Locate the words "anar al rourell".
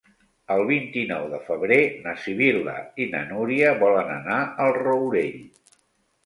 4.15-5.39